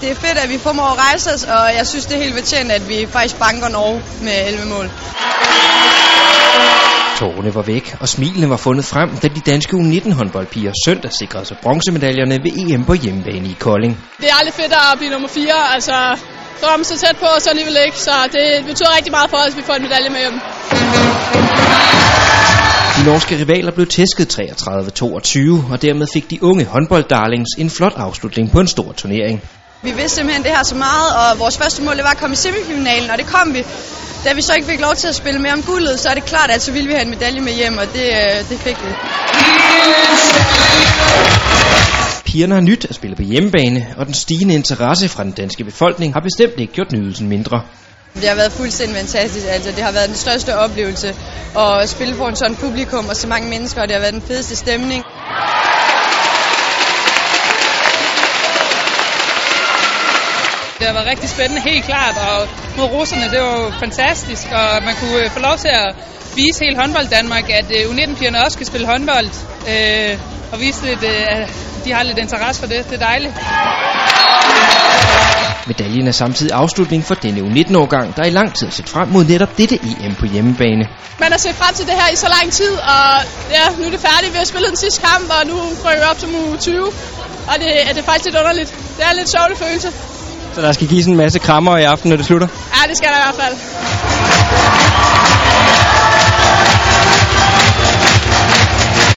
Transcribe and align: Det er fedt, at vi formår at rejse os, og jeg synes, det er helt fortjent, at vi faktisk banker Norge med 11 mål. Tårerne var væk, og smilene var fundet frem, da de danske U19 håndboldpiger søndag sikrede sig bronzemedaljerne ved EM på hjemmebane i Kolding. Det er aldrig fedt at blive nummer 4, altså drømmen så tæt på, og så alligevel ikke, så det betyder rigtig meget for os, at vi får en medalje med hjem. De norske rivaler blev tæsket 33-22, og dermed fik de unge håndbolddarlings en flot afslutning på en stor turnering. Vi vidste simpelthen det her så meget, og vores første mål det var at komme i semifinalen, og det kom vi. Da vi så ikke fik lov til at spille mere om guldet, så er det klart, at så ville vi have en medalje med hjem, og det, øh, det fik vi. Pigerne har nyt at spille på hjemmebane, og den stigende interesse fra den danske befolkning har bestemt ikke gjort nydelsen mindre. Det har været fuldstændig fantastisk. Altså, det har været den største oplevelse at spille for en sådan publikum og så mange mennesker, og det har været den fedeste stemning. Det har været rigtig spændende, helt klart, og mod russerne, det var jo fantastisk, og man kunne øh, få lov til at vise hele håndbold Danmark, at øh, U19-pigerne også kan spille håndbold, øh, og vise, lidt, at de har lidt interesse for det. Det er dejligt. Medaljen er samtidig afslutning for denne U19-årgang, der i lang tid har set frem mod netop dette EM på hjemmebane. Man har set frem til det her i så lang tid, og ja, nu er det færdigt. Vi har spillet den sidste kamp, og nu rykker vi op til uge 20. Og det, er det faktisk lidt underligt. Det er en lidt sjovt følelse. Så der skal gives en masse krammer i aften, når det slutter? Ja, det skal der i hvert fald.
Det 0.00 0.10
er 0.10 0.14
fedt, 0.14 0.38
at 0.38 0.48
vi 0.48 0.58
formår 0.58 0.88
at 0.94 0.98
rejse 0.98 1.34
os, 1.34 1.44
og 1.44 1.64
jeg 1.78 1.86
synes, 1.86 2.06
det 2.06 2.16
er 2.18 2.22
helt 2.22 2.34
fortjent, 2.34 2.72
at 2.72 2.88
vi 2.88 3.06
faktisk 3.10 3.38
banker 3.38 3.68
Norge 3.68 4.02
med 4.22 4.32
11 4.46 4.66
mål. 4.74 4.86
Tårerne 7.18 7.54
var 7.54 7.62
væk, 7.62 7.96
og 8.00 8.08
smilene 8.08 8.50
var 8.50 8.56
fundet 8.56 8.84
frem, 8.84 9.08
da 9.22 9.28
de 9.28 9.40
danske 9.40 9.76
U19 9.76 10.12
håndboldpiger 10.14 10.72
søndag 10.84 11.12
sikrede 11.12 11.44
sig 11.44 11.56
bronzemedaljerne 11.62 12.38
ved 12.44 12.52
EM 12.62 12.84
på 12.84 12.94
hjemmebane 12.94 13.48
i 13.48 13.56
Kolding. 13.58 13.98
Det 14.20 14.28
er 14.30 14.34
aldrig 14.38 14.54
fedt 14.54 14.72
at 14.72 14.98
blive 14.98 15.10
nummer 15.10 15.28
4, 15.28 15.74
altså 15.74 15.96
drømmen 16.62 16.84
så 16.84 16.98
tæt 16.98 17.16
på, 17.20 17.26
og 17.36 17.42
så 17.42 17.50
alligevel 17.50 17.76
ikke, 17.86 17.98
så 17.98 18.14
det 18.32 18.66
betyder 18.66 18.96
rigtig 18.96 19.12
meget 19.12 19.30
for 19.30 19.36
os, 19.36 19.52
at 19.52 19.56
vi 19.56 19.62
får 19.62 19.74
en 19.74 19.82
medalje 19.82 20.10
med 20.10 20.20
hjem. 20.24 20.36
De 22.96 23.04
norske 23.10 23.34
rivaler 23.40 23.72
blev 23.72 23.86
tæsket 23.86 24.38
33-22, 24.38 25.72
og 25.72 25.82
dermed 25.82 26.06
fik 26.12 26.30
de 26.30 26.42
unge 26.42 26.64
håndbolddarlings 26.64 27.50
en 27.58 27.70
flot 27.70 27.94
afslutning 27.96 28.52
på 28.52 28.60
en 28.60 28.66
stor 28.66 28.92
turnering. 28.92 29.42
Vi 29.82 29.90
vidste 29.92 30.16
simpelthen 30.16 30.44
det 30.44 30.52
her 30.56 30.62
så 30.62 30.74
meget, 30.74 31.08
og 31.20 31.38
vores 31.38 31.58
første 31.58 31.82
mål 31.82 31.96
det 31.96 32.04
var 32.04 32.10
at 32.10 32.16
komme 32.16 32.32
i 32.32 32.36
semifinalen, 32.36 33.10
og 33.10 33.18
det 33.18 33.26
kom 33.26 33.54
vi. 33.54 33.64
Da 34.24 34.32
vi 34.32 34.42
så 34.42 34.54
ikke 34.54 34.68
fik 34.68 34.80
lov 34.80 34.94
til 34.94 35.08
at 35.08 35.14
spille 35.14 35.40
mere 35.40 35.52
om 35.52 35.62
guldet, 35.62 36.00
så 36.00 36.08
er 36.08 36.14
det 36.14 36.24
klart, 36.24 36.50
at 36.50 36.62
så 36.62 36.72
ville 36.72 36.88
vi 36.88 36.92
have 36.92 37.04
en 37.04 37.10
medalje 37.10 37.40
med 37.40 37.52
hjem, 37.52 37.78
og 37.78 37.86
det, 37.94 38.06
øh, 38.06 38.48
det 38.48 38.58
fik 38.58 38.76
vi. 38.84 38.90
Pigerne 42.24 42.54
har 42.54 42.60
nyt 42.60 42.86
at 42.88 42.94
spille 42.94 43.16
på 43.16 43.22
hjemmebane, 43.22 43.94
og 43.96 44.06
den 44.06 44.14
stigende 44.14 44.54
interesse 44.54 45.08
fra 45.08 45.24
den 45.24 45.32
danske 45.32 45.64
befolkning 45.64 46.12
har 46.12 46.20
bestemt 46.20 46.60
ikke 46.60 46.72
gjort 46.72 46.92
nydelsen 46.92 47.28
mindre. 47.28 47.62
Det 48.14 48.28
har 48.28 48.34
været 48.34 48.52
fuldstændig 48.52 48.96
fantastisk. 48.96 49.46
Altså, 49.46 49.70
det 49.70 49.84
har 49.84 49.92
været 49.92 50.08
den 50.08 50.16
største 50.16 50.56
oplevelse 50.56 51.14
at 51.58 51.88
spille 51.88 52.14
for 52.14 52.28
en 52.28 52.36
sådan 52.36 52.56
publikum 52.56 53.08
og 53.08 53.16
så 53.16 53.26
mange 53.26 53.48
mennesker, 53.48 53.82
og 53.82 53.88
det 53.88 53.94
har 53.94 54.00
været 54.00 54.14
den 54.14 54.22
fedeste 54.22 54.56
stemning. 54.56 55.04
Det 60.80 60.88
har 60.88 60.94
været 60.94 61.10
rigtig 61.12 61.28
spændende, 61.28 61.62
helt 61.62 61.84
klart, 61.84 62.16
og 62.28 62.48
mod 62.76 62.86
russerne, 62.96 63.26
det 63.32 63.40
var 63.40 63.54
jo 63.60 63.70
fantastisk, 63.84 64.46
og 64.60 64.68
man 64.84 64.94
kunne 65.00 65.24
øh, 65.24 65.30
få 65.30 65.40
lov 65.48 65.56
til 65.56 65.68
at 65.82 65.94
vise 66.36 66.64
hele 66.64 66.76
håndbold 66.80 67.08
Danmark, 67.18 67.50
at 67.50 67.68
øh, 67.76 67.90
U19-pigerne 67.90 68.44
også 68.44 68.56
kan 68.58 68.66
spille 68.66 68.86
håndbold, 68.86 69.28
øh, 69.72 70.12
og 70.52 70.60
vise, 70.60 70.86
lidt, 70.86 71.04
at 71.04 71.48
de 71.84 71.92
har 71.92 72.02
lidt 72.02 72.18
interesse 72.18 72.60
for 72.60 72.68
det. 72.68 72.90
Det 72.90 73.02
er 73.02 73.06
dejligt. 73.06 73.34
Medaljen 75.66 76.06
er 76.08 76.12
samtidig 76.12 76.52
afslutning 76.52 77.04
for 77.04 77.14
denne 77.14 77.40
U19-årgang, 77.40 78.16
der 78.16 78.24
i 78.24 78.30
lang 78.30 78.54
tid 78.54 78.66
har 78.66 78.72
set 78.72 78.88
frem 78.88 79.08
mod 79.08 79.24
netop 79.24 79.58
dette 79.58 79.76
EM 80.04 80.14
på 80.14 80.26
hjemmebane. 80.26 80.84
Man 81.22 81.30
har 81.32 81.38
set 81.38 81.54
frem 81.54 81.74
til 81.74 81.86
det 81.86 81.94
her 81.94 82.08
i 82.12 82.16
så 82.16 82.28
lang 82.36 82.52
tid, 82.52 82.72
og 82.94 83.06
ja, 83.56 83.64
nu 83.78 83.84
er 83.86 83.90
det 83.90 84.00
færdigt. 84.00 84.32
Vi 84.32 84.38
har 84.38 84.44
spillet 84.44 84.68
den 84.68 84.76
sidste 84.76 85.00
kamp, 85.08 85.26
og 85.36 85.46
nu 85.50 85.54
rykker 85.84 86.00
vi 86.02 86.06
op 86.10 86.18
til 86.18 86.28
uge 86.28 86.56
20. 86.56 86.86
Og 87.50 87.54
det, 87.62 87.88
er 87.88 87.92
det 87.92 88.04
faktisk 88.04 88.24
lidt 88.24 88.36
underligt. 88.42 88.70
Det 88.96 89.02
er 89.06 89.10
en 89.10 89.16
lidt 89.16 89.30
sjovt 89.36 89.58
følelse. 89.64 89.88
Så 90.54 90.60
der 90.60 90.72
skal 90.72 90.86
gives 90.86 91.06
en 91.06 91.16
masse 91.16 91.38
krammer 91.38 91.76
i 91.76 91.82
aften, 91.82 92.08
når 92.10 92.16
det 92.16 92.26
slutter? 92.26 92.48
Ja, 92.48 92.88
det 92.88 92.96
skal 92.96 93.08
der 93.08 93.16
i 93.16 93.22
hvert 93.26 93.44
fald. 93.44 94.99